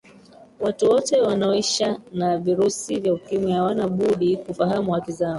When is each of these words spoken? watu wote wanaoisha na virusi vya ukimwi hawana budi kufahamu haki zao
watu 0.59 0.89
wote 0.89 1.21
wanaoisha 1.21 1.99
na 2.13 2.37
virusi 2.37 2.99
vya 2.99 3.13
ukimwi 3.13 3.51
hawana 3.51 3.87
budi 3.87 4.37
kufahamu 4.37 4.91
haki 4.91 5.11
zao 5.11 5.29